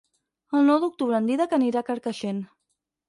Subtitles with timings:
[0.59, 2.45] El nou d'octubre en Dídac anirà a Carcaixent.